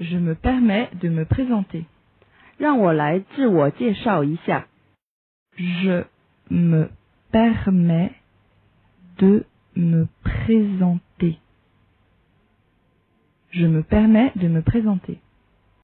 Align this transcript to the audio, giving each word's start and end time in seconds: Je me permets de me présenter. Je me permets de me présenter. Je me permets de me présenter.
Je 0.00 0.16
me 0.16 0.34
permets 0.34 0.88
de 1.00 1.10
me 1.10 1.26
présenter. 1.26 1.84
Je 2.58 2.66
me 6.50 6.90
permets 7.30 8.12
de 9.18 9.44
me 9.76 10.08
présenter. 10.24 11.38
Je 13.50 13.66
me 13.66 13.82
permets 13.82 14.32
de 14.36 14.48
me 14.48 14.62
présenter. 14.62 15.20